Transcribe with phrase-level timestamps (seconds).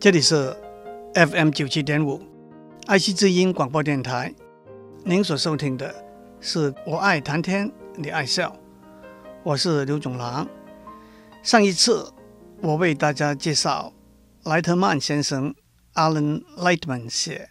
[0.00, 0.56] 这里是
[1.12, 2.22] FM 九七点五
[2.86, 4.34] 爱惜之音广播电台。
[5.04, 5.94] 您所收听的
[6.40, 8.56] 是我爱谈天，你爱笑，
[9.42, 10.48] 我是刘总郎。
[11.42, 12.10] 上一次
[12.62, 13.92] 我为大家介绍
[14.44, 15.54] 莱特曼先生
[15.92, 17.50] Alan Lightman 写，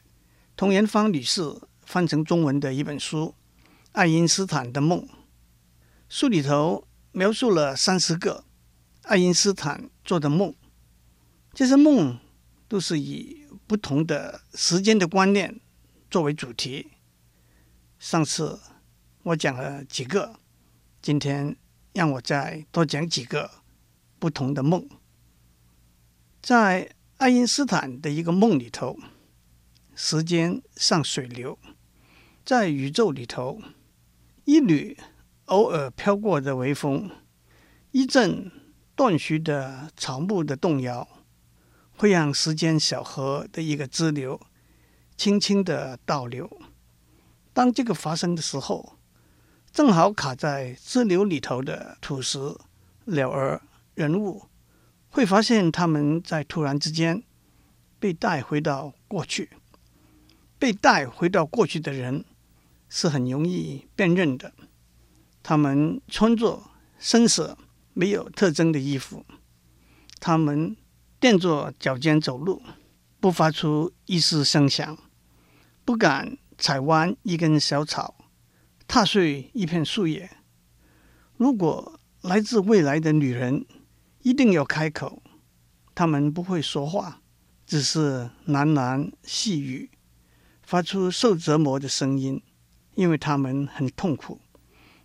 [0.58, 1.54] 童颜芳女士
[1.86, 3.28] 翻成中文的一本书
[3.92, 5.02] 《爱因斯坦的梦》。
[6.10, 8.46] 书里头描述了三十个
[9.04, 10.56] 爱因斯坦做的梦，
[11.54, 12.18] 这些梦
[12.70, 15.60] 都是以不同的时间的观念
[16.10, 16.88] 作为主题。
[18.00, 18.58] 上次
[19.24, 20.40] 我讲了几个，
[21.02, 21.58] 今天
[21.92, 23.52] 让我再多讲几个
[24.18, 24.88] 不同的梦。
[26.42, 28.98] 在爱因斯坦的一个梦里头，
[29.94, 31.60] 时间像水流，
[32.46, 33.62] 在宇宙里头，
[34.46, 34.98] 一缕。
[35.50, 37.10] 偶尔飘过的微风，
[37.90, 38.52] 一阵
[38.96, 41.19] 断续的草木的动摇，
[42.00, 44.40] 会让时间小河的一个支流
[45.18, 46.50] 轻轻的倒流。
[47.52, 48.98] 当这个发生的时候，
[49.74, 52.40] 正好卡在支流里头的土石、
[53.04, 53.62] 鸟儿、
[53.96, 54.46] 人物，
[55.10, 57.22] 会发现他们在突然之间
[58.00, 59.50] 被带回到过去。
[60.58, 62.24] 被带回到过去的人
[62.88, 64.54] 是很容易辨认的。
[65.44, 66.64] 他们穿着
[66.98, 67.58] 深色、
[67.94, 69.26] 没有特征的衣服，
[70.22, 70.78] 他们
[71.20, 72.62] 垫着脚尖走路，
[73.20, 74.98] 不发出一丝声响，
[75.84, 78.16] 不敢踩弯一根小草，
[78.88, 80.30] 踏碎一片树叶。
[81.36, 83.66] 如果来自未来的女人
[84.22, 85.22] 一定要开口，
[85.94, 87.22] 他们不会说话，
[87.66, 89.92] 只是喃喃细语，
[90.64, 92.42] 发出受折磨的声音，
[92.96, 94.40] 因为他们很痛苦。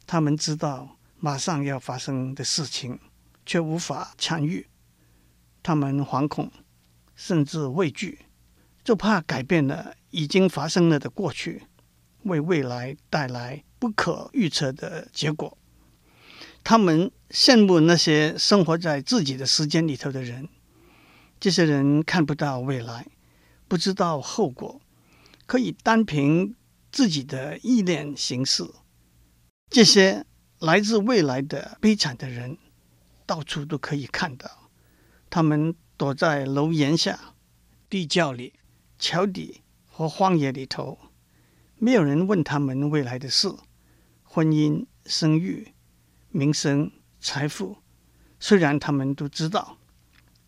[0.07, 3.01] 他们知道马上要发生的事情，
[3.45, 4.69] 却无法参与。
[5.65, 6.53] 他们惶恐，
[7.17, 8.27] 甚至畏惧，
[8.85, 11.63] 就怕改变了已经发生了的过去，
[12.25, 15.57] 为未来带来不可预测的结果。
[16.63, 20.49] 他们羡慕那些生活在自己的时间里头的人。
[21.41, 23.07] 这些人看不到未来，
[23.67, 24.81] 不知道后果，
[25.47, 26.55] 可以单凭
[26.93, 28.65] 自己的意念行事。
[29.71, 30.27] 这些
[30.59, 32.59] 来自未来的悲惨的人，
[33.25, 34.64] 到处都可以看到。
[35.35, 37.35] 他们躲在楼檐下、
[37.91, 38.53] 地窖里、
[39.01, 40.97] 桥底和荒野里头，
[41.75, 43.53] 没有人问他们未来的事：
[44.23, 45.75] 婚姻、生育、
[46.29, 46.89] 名声、
[47.21, 47.79] 财富。
[48.39, 49.77] 虽然他们都知道，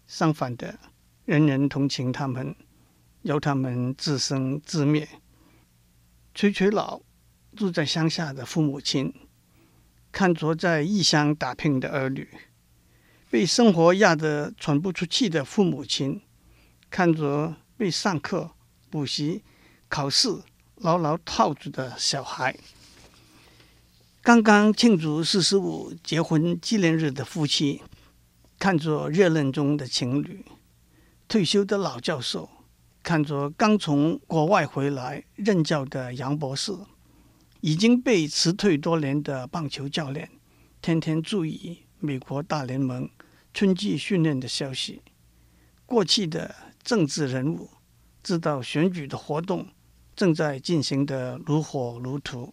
[0.07, 0.79] 相反的，
[1.25, 2.55] 人人同情他们，
[3.23, 5.09] 由他们自生自灭。
[6.33, 7.01] 垂垂老。
[7.57, 9.13] 住在乡下的父母亲，
[10.13, 12.29] 看着在异乡打拼的儿女，
[13.31, 16.23] 被生活压得喘不出气的父母亲，
[16.91, 18.53] 看着被上课、
[18.89, 19.43] 补习、
[19.89, 20.43] 考试
[20.77, 22.57] 牢牢套住的小孩，
[24.23, 27.83] 刚刚庆祝四十五结婚纪念日的夫妻，
[28.59, 30.45] 看着热恋中的情侣，
[31.27, 32.49] 退休的老教授，
[33.03, 36.73] 看着刚从国外回来任教的杨博士。
[37.63, 40.31] 已经被辞退多年的棒球教练，
[40.81, 43.09] 天天注意美国大联盟
[43.57, 45.01] 春季训练的消息。
[45.87, 47.71] 过去的政治人物
[48.23, 49.69] 知道选举的活动
[50.15, 52.53] 正在进行得如火如荼。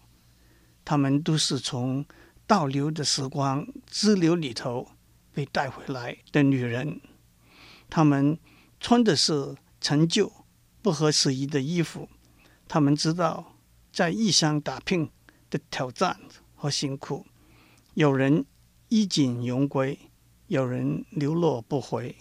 [0.86, 2.06] 他们都是从
[2.48, 4.88] 倒流的时光支流里头
[5.34, 7.02] 被带回来的女人。
[7.90, 8.40] 他们
[8.80, 10.32] 穿的是陈旧、
[10.82, 12.08] 不合时宜的衣服。
[12.70, 13.50] 他们知道。
[13.92, 15.12] 在异乡打拼
[15.52, 16.20] 的挑战
[16.56, 17.28] 和辛苦，
[17.94, 18.44] 有人
[18.90, 20.00] 衣锦荣归，
[20.48, 22.16] 有人流落不回。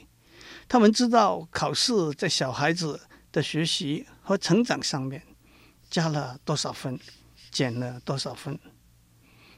[0.69, 3.00] 他们知道考试在小孩子
[3.31, 5.22] 的学习和成长上面
[5.91, 6.99] 加了多少分，
[7.50, 8.59] 减了多少分。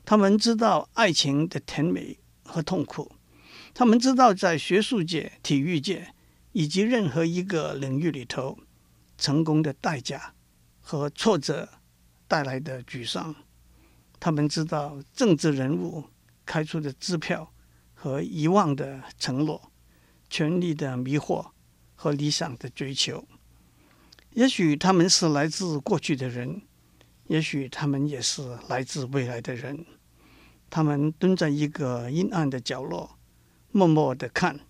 [0.05, 3.13] 他们知道爱情的甜美和痛苦。
[3.73, 6.15] 他们知道在学术界、体育界
[6.53, 8.59] 以及任何一个领域里头，
[9.17, 10.35] 成功的代价
[10.81, 11.69] 和挫折。
[12.27, 13.37] 带来的沮丧，
[14.19, 16.05] 他们知道政治人物
[16.47, 17.53] 开出的支票
[18.05, 19.73] 和遗忘的承诺，
[20.29, 21.53] 权力的迷惑
[21.95, 23.27] 和理想的追求。
[24.33, 26.61] 也许他们是来自过去的人，
[27.29, 29.87] 也许他们也是来自未来的人。
[30.69, 33.19] 他们蹲在一个阴暗的角落，
[33.73, 34.61] 默默的看，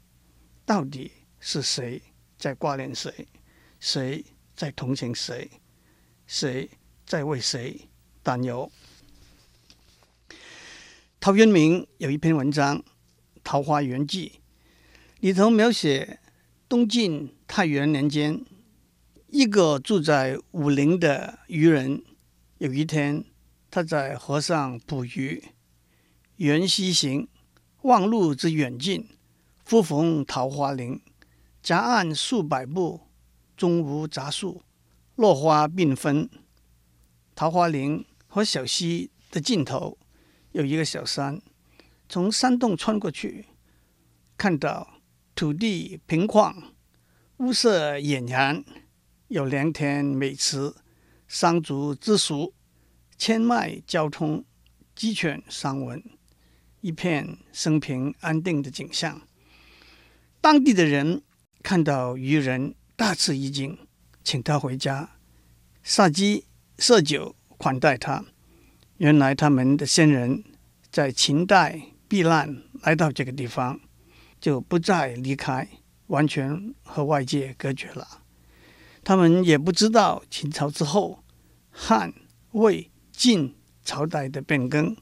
[0.65, 1.11] 到底
[1.41, 2.01] 是谁
[2.39, 3.27] 在挂念谁，
[3.81, 5.51] 谁在同情谁，
[6.29, 6.71] 谁。
[7.05, 7.89] 在为谁
[8.23, 8.71] 担忧？
[11.21, 12.79] 陶渊明有一篇文章
[13.45, 14.33] 《桃花源记》，
[15.21, 16.19] 里头描写
[16.69, 18.45] 东晋太元年间，
[19.29, 22.03] 一个住在武陵的渔人，
[22.59, 23.25] 有一天
[23.71, 25.45] 他在河上捕鱼，
[26.37, 27.29] 缘溪行，
[27.83, 29.07] 忘路之远近，
[29.69, 31.01] 忽逢桃花林，
[31.63, 33.03] 夹岸数百步，
[33.57, 34.63] 中无杂树，
[35.17, 36.29] 落花缤纷。
[37.35, 39.99] 桃花林和小溪的尽头
[40.53, 41.43] 有一个小山，
[42.09, 43.47] 从山洞穿过去，
[44.37, 44.91] 看到。
[45.37, 46.55] 土地平旷，
[47.39, 48.65] 屋舍俨然，
[49.27, 50.73] 有良田美池，
[51.27, 52.55] 桑竹之属，
[53.19, 54.45] 千脉交通，
[54.95, 56.01] 鸡犬相闻，
[56.83, 59.23] 一片生平安定的景象。
[60.41, 61.25] 当地的人
[61.65, 63.77] 看到渔人，大吃一惊，
[64.23, 65.17] 请他回家，
[65.83, 66.45] 杀鸡
[66.79, 68.25] 设酒款待他。
[68.99, 70.45] 原来他们的先人
[70.93, 73.81] 在秦代避难，来到这个地方。
[74.41, 75.69] 就不再离开，
[76.07, 78.07] 完全和外界隔绝了。
[79.03, 81.25] 他们也不知道秦朝之后
[81.73, 82.15] 汉、
[82.53, 84.97] 魏、晋朝代的变更。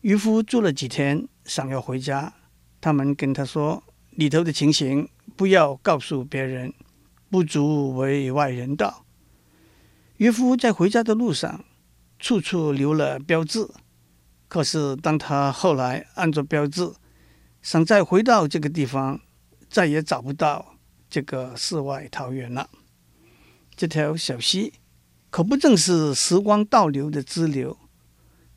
[0.00, 2.34] 渔夫住了几天，想要回家，
[2.80, 6.74] 他们跟他说：“里头的情形不要告诉别人，
[7.30, 9.04] 不足为外人道。”
[10.18, 11.64] 渔夫在回家的路上，
[12.18, 13.68] 处处留了标志。
[14.50, 16.92] 可是当他后来按着标志，
[17.62, 19.20] 想再回到这个地方，
[19.68, 20.74] 再也找不到
[21.08, 22.68] 这个世外桃源了。
[23.76, 24.72] 这条小溪
[25.30, 27.78] 可不正是时光倒流的支流？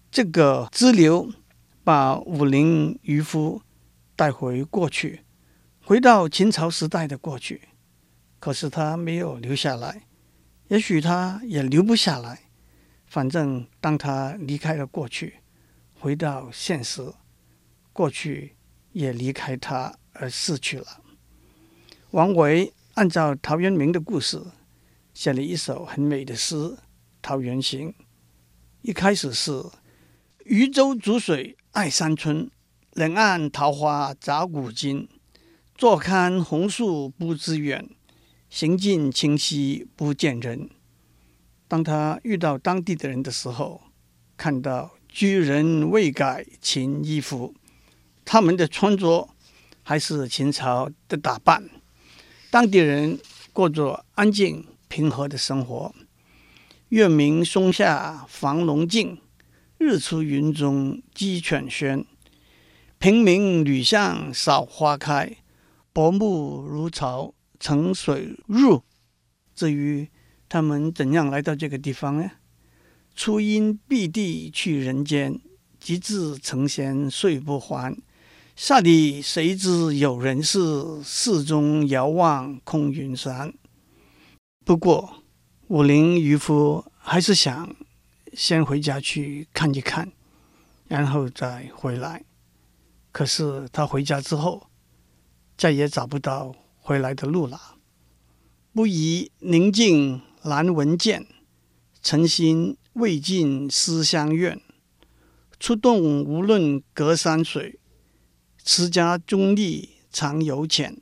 [0.10, 1.32] 这个支流
[1.84, 3.62] 把武陵渔夫
[4.16, 5.22] 带回过去，
[5.86, 7.70] 回到秦朝时代的过去。
[8.40, 10.08] 可是他没有留下来，
[10.70, 12.40] 也许他也留不下来。
[13.06, 15.36] 反正当他离开了过去，
[16.04, 17.14] 回到现实，
[17.94, 18.58] 过去。
[18.92, 21.02] 也离开他而逝去了。
[22.12, 24.40] 王维按照陶渊明的故事
[25.16, 26.56] 写了一首很美的诗
[27.20, 27.90] 《桃源行》。
[28.84, 29.66] 一开始是
[30.46, 32.52] “渔舟逐水爱山村，
[32.92, 35.10] 两岸桃花杂古今。
[35.74, 37.90] 坐看红树不知远，
[38.48, 40.70] 行尽清溪不见人。”
[41.68, 43.82] 当他遇到当地的人的时候，
[44.38, 47.54] 看到居人未改秦衣服。
[48.26, 49.30] 他们的穿着
[49.84, 51.70] 还是秦朝的打扮，
[52.50, 53.20] 当地人
[53.54, 55.94] 过着安静平和的生活。
[56.90, 59.20] 月明松下房龙静，
[59.78, 62.06] 日出云中鸡犬喧。
[62.98, 65.38] 平明吕巷少花开，
[65.92, 68.82] 薄暮如潮澄水入。
[69.54, 70.10] 至于
[70.50, 72.32] 他们怎样来到这个地方呢？
[73.16, 75.40] 初因避地去人间，
[75.80, 77.96] 及至成仙遂不还。
[78.56, 83.54] 下里谁知有人事，寺中遥望空云山。
[84.64, 85.24] 不过，
[85.68, 87.76] 武陵渔夫还是想
[88.34, 90.12] 先回家去看一看，
[90.88, 92.24] 然后再回来。
[93.12, 94.68] 可是他回家之后，
[95.58, 97.76] 再也找不到回来的路了。
[98.72, 101.28] 不宜宁静难闻见，
[102.02, 104.60] 诚心未尽思乡愿。
[105.60, 107.80] 出洞无论隔山水。
[108.66, 111.02] 持家中立常有浅，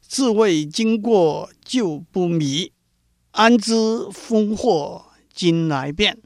[0.00, 2.72] 自谓经过旧不迷，
[3.30, 3.72] 安知
[4.12, 6.18] 风祸今来变？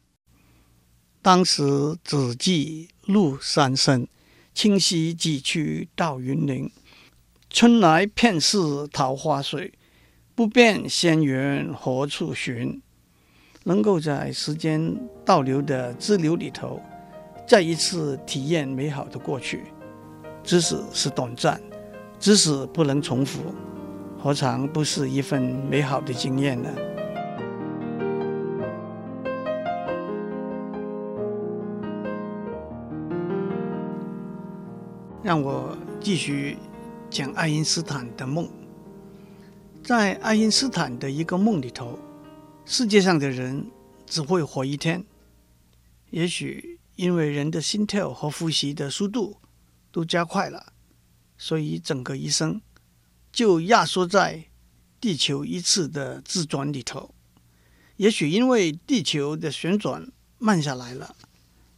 [1.20, 4.08] 当时只记鹿山深，
[4.54, 6.72] 清溪几曲到云林。
[7.50, 9.74] 春来遍是桃花水，
[10.34, 12.80] 不辨仙缘何处寻？
[13.68, 16.80] 能够在时间倒流的支流里头，
[17.48, 19.64] 再一次体验美好的过去。
[20.44, 21.60] 即使是短暂，
[22.16, 23.40] 即使不能重复，
[24.22, 26.70] 何尝不是一份美好的经验呢？
[35.24, 36.56] 让我继续
[37.10, 38.48] 讲爱因斯坦的梦。
[39.82, 41.98] 在爱因斯坦的一个梦里头，
[42.68, 43.70] 世界上的人
[44.08, 45.04] 只会活一天。
[46.10, 49.36] 也许因为人的心跳和呼吸的速度，
[49.92, 50.72] 都加快了，
[51.38, 52.60] 所以整个一生
[53.30, 54.46] 就压缩在
[55.00, 57.14] 地球一次的自转里头。
[57.98, 61.14] 也许因为地球的旋转慢下来了，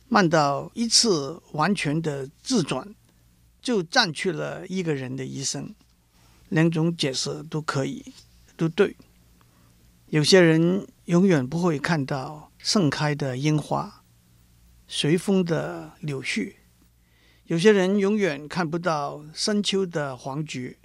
[0.08, 2.94] 慢到一次完全的自转
[3.60, 5.74] 就占据了一个人的一生。
[6.48, 8.14] 两种解释都可以，
[8.56, 8.96] 都对。
[10.10, 14.02] 有些人永远不会看到盛开的樱花，
[14.86, 16.54] 随风的柳絮。
[17.44, 20.78] 有些人永远看不到深秋的黄菊，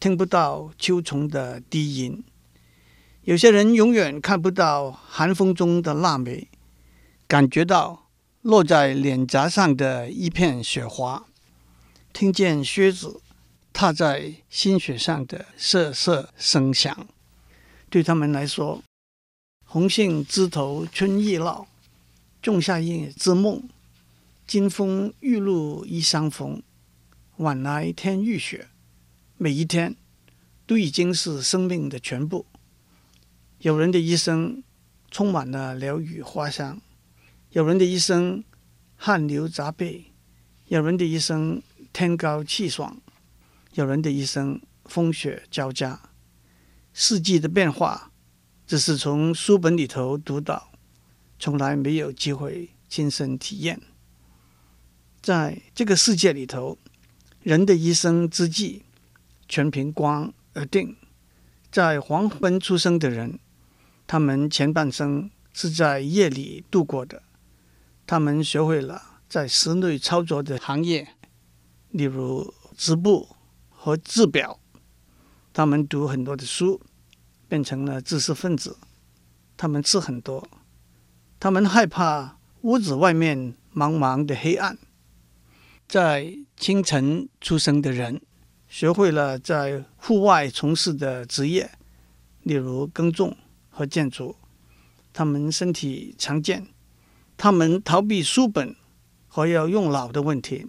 [0.00, 2.22] 听不到秋虫的低吟；
[3.24, 6.48] 有些人永远看不到寒风中的腊梅，
[7.28, 8.08] 感觉到
[8.40, 11.26] 落在脸颊上的一片雪花，
[12.14, 13.20] 听见靴子
[13.74, 17.06] 踏在新雪上的瑟瑟声响。
[17.88, 18.82] 对他们来说，
[19.64, 21.66] 红杏枝头春意老，
[22.42, 23.68] 仲夏夜之梦，
[24.46, 26.62] 金风玉露一相逢，
[27.36, 28.68] 晚来天欲雪。
[29.38, 29.94] 每一天
[30.66, 32.46] 都已经是生命的全部。
[33.58, 34.62] 有人的一生
[35.10, 36.80] 充满了鸟语花香，
[37.50, 38.42] 有人的一生
[38.96, 40.06] 汗流浃背，
[40.66, 41.62] 有人的一生
[41.92, 43.00] 天高气爽，
[43.74, 46.00] 有人的一生风雪交加。
[46.98, 48.10] 四季的变化，
[48.66, 50.72] 只是从书本里头读到，
[51.38, 53.82] 从来没有机会亲身体验。
[55.20, 56.78] 在这个世界里头，
[57.42, 58.84] 人的一生之计，
[59.46, 60.96] 全凭光而定。
[61.70, 63.38] 在黄昏出生的人，
[64.06, 67.22] 他们前半生是在夜里度过的。
[68.06, 71.06] 他们学会了在室内操作的行业，
[71.90, 73.36] 例如织布
[73.68, 74.58] 和制表。
[75.56, 76.82] 他们读很多的书，
[77.48, 78.76] 变成了知识分子。
[79.56, 80.46] 他们吃很多，
[81.40, 84.76] 他们害怕屋子外面茫茫的黑暗。
[85.88, 88.20] 在清晨出生的人，
[88.68, 91.70] 学会了在户外从事的职业，
[92.42, 93.34] 例如耕种
[93.70, 94.36] 和建筑。
[95.14, 96.66] 他们身体强健，
[97.38, 98.76] 他们逃避书本
[99.26, 100.66] 和要用脑的问题。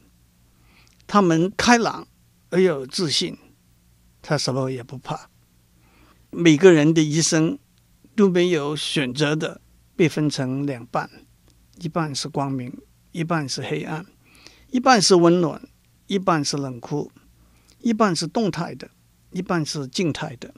[1.06, 2.08] 他们开朗
[2.52, 3.38] 而有自信，
[4.28, 5.30] 他什么也不怕。
[6.32, 7.58] 每个人的一生
[8.14, 9.62] 都没有选择的
[9.96, 11.10] 被分成两半，
[11.78, 12.78] 一半是光明，
[13.14, 14.04] 一半是黑暗；
[14.70, 15.62] 一半是温暖，
[16.08, 17.10] 一半是冷酷。
[17.80, 18.90] 一半是动态的，
[19.32, 20.50] 一半是静态的；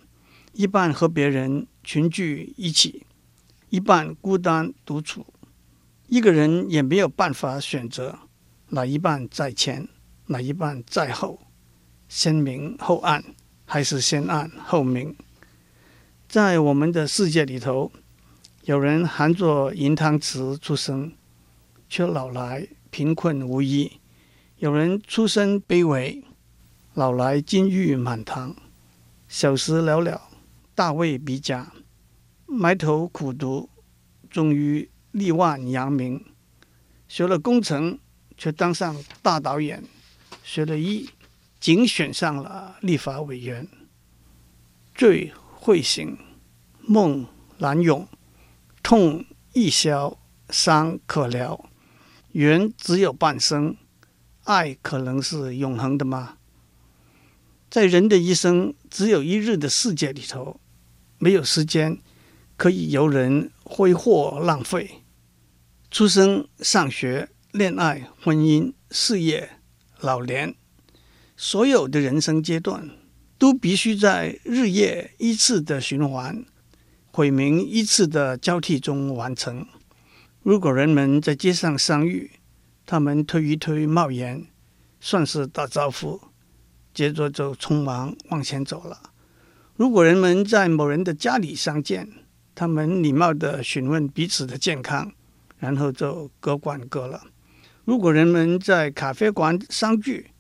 [0.54, 3.06] 一半和别人群聚一起，
[3.70, 5.28] 一半孤单独处。
[6.08, 8.18] 一个人也没有办法选择
[8.70, 9.88] 哪一半在前，
[10.26, 11.40] 哪一半在后，
[12.08, 13.24] 先明后暗，
[13.72, 15.16] 还是先暗后明？
[16.28, 17.92] 在我们的世界里头，
[18.64, 21.12] 有人含着银汤匙出生，
[21.88, 24.00] 却老来贫困无依；
[24.58, 26.24] 有人出身卑微。
[26.96, 28.56] 老来金玉满堂，
[29.28, 30.20] 小时了了，
[30.74, 31.72] 大未必佳，
[32.48, 33.70] 埋头苦读，
[34.32, 36.26] 终于力万扬名。
[37.08, 38.00] 学了工程，
[38.36, 39.84] 却当上大导演；
[40.44, 41.08] 学了医，
[41.60, 43.68] 仅选上了立法委员。
[44.96, 46.18] 醉会醒，
[46.82, 47.26] 梦
[47.58, 48.08] 难永，
[48.82, 50.18] 痛易消，
[50.50, 51.70] 伤可疗。
[52.32, 53.76] 缘只有半生，
[54.44, 56.38] 爱可能是永恒的吗？
[57.70, 60.60] 在人的一生只有一日的世界里头，
[61.18, 62.00] 没有时间
[62.58, 65.04] 可以由人挥霍浪费。
[65.92, 69.58] 出生、上学、恋爱、婚姻、事业、
[70.00, 70.56] 老年，
[71.42, 72.90] 所有的人生阶段
[73.38, 76.44] 都必须在日夜依次的循环、
[77.14, 79.66] 晦明依次的交替中完成。
[80.44, 82.30] 如果人们在街上相遇，
[82.86, 84.48] 他们推一推帽檐，
[85.00, 86.20] 算是打招呼。
[86.94, 89.00] 接着就匆忙往前走了。
[89.78, 92.10] 如果人们在某人的家里相见，
[92.54, 95.14] 他们礼貌地询问彼此的健康，
[95.58, 97.24] 然后就各管各了。
[97.86, 100.32] 如果人们在咖啡馆相聚，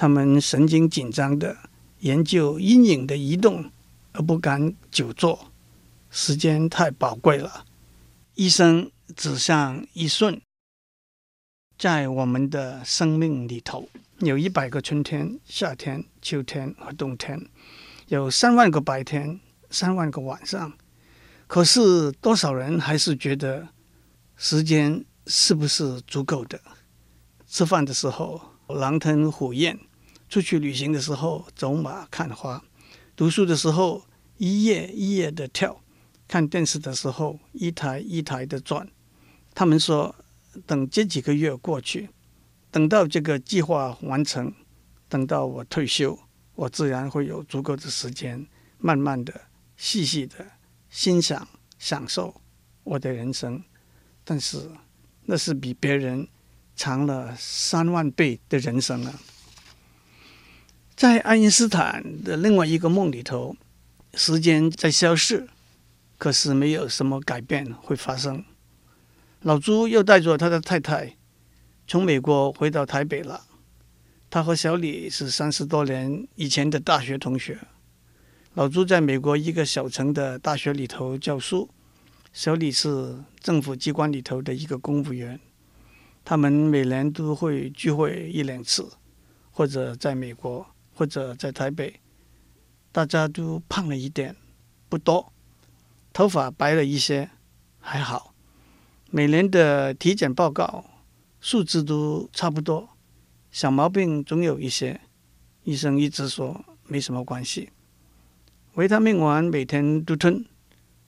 [0.00, 1.54] 他们神经紧张地
[1.98, 3.70] 研究阴影的移动，
[4.12, 5.52] 而不敢久坐。
[6.08, 7.66] 时间太宝贵了，
[8.34, 10.40] 一生只像一瞬，
[11.76, 13.90] 在我们的生命里头。
[14.20, 17.38] 有一百个春天、夏天、秋天和冬天，
[18.08, 19.38] 有三万个白天、
[19.68, 20.72] 三万个晚上。
[21.46, 23.68] 可是多少人还是觉得
[24.34, 26.58] 时间是不是足够的？
[27.46, 29.78] 吃饭的时候狼吞虎咽，
[30.30, 32.64] 出去旅行的时候走马看花，
[33.16, 34.04] 读书的时候
[34.38, 35.82] 一页一页的跳，
[36.28, 38.88] 看电视的时候一台一台的转。
[39.52, 40.14] 他们说，
[40.64, 42.08] 等这几个月过去。
[42.70, 44.54] 等到这个计划完成，
[45.08, 46.16] 等到我退休，
[46.54, 48.46] 我自然会有足够的时间，
[48.78, 50.46] 慢慢的、细细的
[50.88, 51.48] 欣赏、
[51.80, 52.40] 享受
[52.84, 53.60] 我的人生。
[54.22, 54.70] 但是，
[55.24, 56.28] 那是比别人
[56.76, 59.20] 长了三万倍的人生了。
[61.00, 63.56] 在爱因斯坦的另外一个梦里头，
[64.12, 65.48] 时间在消逝，
[66.18, 68.44] 可是没有什么改变会发生。
[69.40, 71.16] 老朱又带着他的太太。
[71.86, 73.46] 从美国回到台北了，
[74.28, 77.58] 他和小李是三十多年以前的大学同学。
[78.52, 81.70] 老朱在美国一个小城的大学里头教书，
[82.30, 85.40] 小李是政府机关里头的一个公务员。
[86.26, 88.86] 他们每年都会聚会一两次，
[89.50, 90.66] 或者在美国，
[91.00, 91.98] 或者在台北。
[92.92, 94.36] 大家都胖了一点，
[94.90, 95.32] 不多，
[96.12, 97.30] 头发白了一些，
[97.78, 98.34] 还好。
[99.08, 100.84] 每年的体检报告
[101.40, 102.90] 数字都差不多。
[103.50, 105.00] 小毛病总有一些，
[105.64, 107.70] 医生一直说没什么关系。
[108.74, 110.44] 维他命丸每天都吞，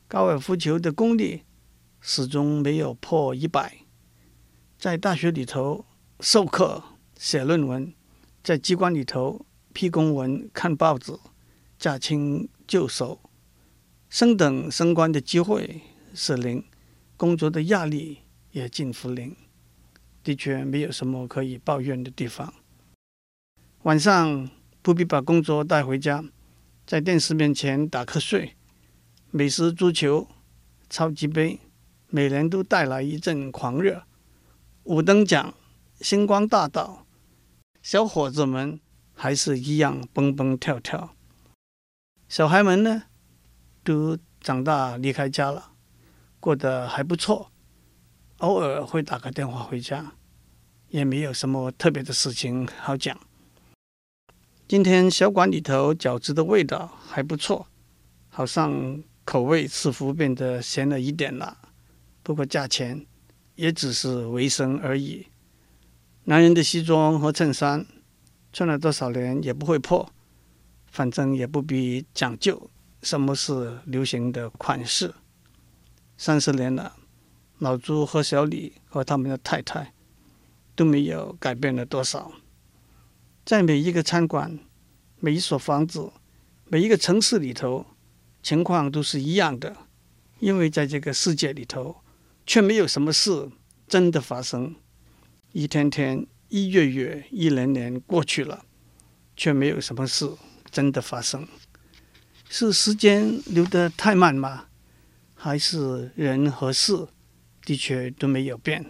[0.09, 1.43] 高尔夫球的功力
[2.01, 3.77] 始终没有破一百。
[4.79, 5.85] 在大学里头
[6.21, 6.83] 授课、
[7.19, 7.93] 写论文，
[8.43, 11.19] 在机关里头批公文、看报纸、
[11.79, 13.21] 驾轻就熟，
[14.09, 15.81] 升等升官的机会
[16.15, 16.65] 是零，
[17.17, 18.19] 工作的压力
[18.53, 19.35] 也近乎零。
[20.23, 22.55] 的确没有什么可以抱怨的地方。
[23.83, 24.49] 晚上
[24.81, 26.25] 不必把工作带回家，
[26.87, 28.55] 在电视面前打瞌睡。
[29.33, 30.29] 美食足球、
[30.89, 31.59] 超级杯，
[32.09, 34.05] 每年都带来一阵狂热。
[34.85, 35.55] 五等奖、
[36.01, 37.07] 星光大道，
[37.83, 38.79] 小伙子们
[39.15, 41.15] 还是一样蹦蹦跳跳。
[42.29, 43.05] 小孩们呢，
[43.85, 45.73] 都长大离开家了，
[46.41, 47.51] 过得还不错。
[48.39, 50.15] 偶尔会打个电话回家，
[50.89, 53.17] 也没有什么特别的事情好讲。
[54.67, 57.69] 今天小馆里头饺子的味道还不错，
[58.29, 61.59] 好像口味似乎变得咸了一点了。
[62.23, 63.07] 不过价钱
[63.55, 65.27] 也只是维生而已。
[66.25, 67.87] 男人的西装和衬衫
[68.53, 70.13] 穿了多少年也不会破，
[70.87, 72.71] 反正也不必讲究
[73.03, 75.15] 什么是流行的款式。
[76.17, 76.97] 三十年了。
[77.59, 79.93] 老朱和小李和他们的太太
[80.75, 82.33] 都没有改变了多少。
[83.45, 84.59] 在每一个餐馆、
[85.21, 86.11] 每一所房子、
[86.65, 87.87] 每一个城市里头，
[88.43, 89.77] 情况都是一样的。
[90.41, 91.99] 因为在这个世界里头，
[92.45, 93.49] 却没有什么事
[93.87, 94.75] 真的发生。
[95.53, 98.67] 一天天、一月月、一年年过去了，
[99.35, 100.31] 却没有什么事
[100.71, 101.49] 真的发生。
[102.51, 104.67] 是时间流得太慢吗？
[105.35, 107.09] 还是人和事？
[107.65, 108.85] 的确都没有变。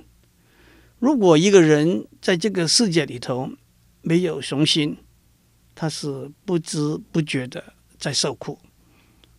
[0.98, 3.52] 如果一个人在这个世界里头
[4.00, 4.96] 没有雄心，
[5.76, 8.58] 他是不知不觉的在受苦；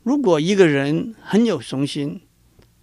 [0.01, 2.21] 如果一个人很有雄心，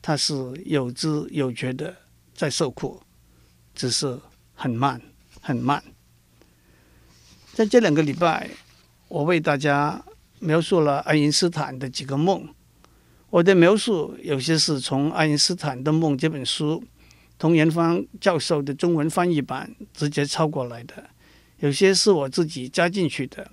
[0.03, 0.35] 他是
[0.67, 1.97] 有知有觉的
[2.35, 3.03] 在受苦，
[3.75, 4.21] 只是
[4.53, 5.01] 很慢
[5.41, 5.83] 很慢。
[7.53, 8.51] 在这两个礼拜，
[9.09, 10.05] 我为大家
[10.39, 12.49] 描述了爱因斯坦的几个梦。
[13.31, 16.83] 我的描述有些是从《爱因斯坦的梦》这本书，
[17.39, 21.11] 童元芳教授的中文翻译版直接抄过来的，
[21.59, 23.51] 有些是我自己加进去的，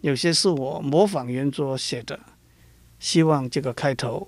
[0.00, 2.18] 有些是我模仿原作写的。
[2.98, 4.26] 希望这个开头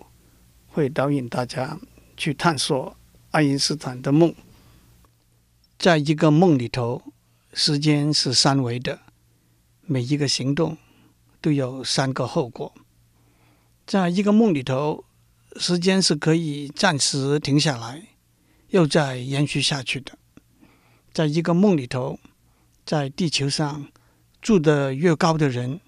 [0.67, 1.79] 会导引大家
[2.17, 2.97] 去探索
[3.31, 4.35] 爱因斯坦的梦。
[5.83, 7.03] 在一个梦里头，
[7.55, 9.01] 时间是三维的，
[9.81, 10.79] 每一个行动
[11.41, 12.73] 都有三个后果。
[13.85, 15.05] 在一个梦里头，
[15.57, 18.01] 时间是可以暂时停下来，
[18.69, 20.13] 又再延续下去的。
[21.13, 22.21] 在一个梦里头，
[22.87, 23.89] 在地球上
[24.41, 25.81] 住得越高的人，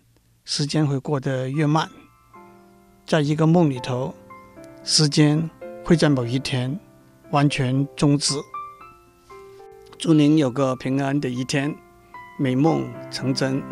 [0.44, 1.88] 时间会过得越慢。
[3.07, 4.12] 在一个梦里头，
[4.83, 5.48] 时间
[5.85, 6.80] 会在某一天
[7.30, 8.35] 完全终止。
[9.96, 11.74] 祝您有个平安的一天，
[12.38, 13.62] 美梦成真。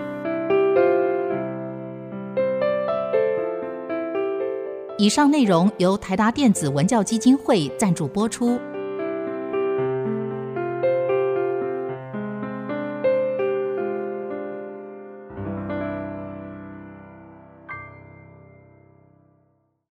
[4.98, 8.58] 以上内容由台达电子文教基金会赞助播出。